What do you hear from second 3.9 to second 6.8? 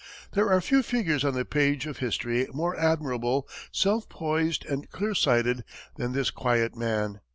poised, and clear sighted than this quiet